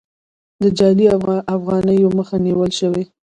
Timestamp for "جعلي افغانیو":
0.77-2.15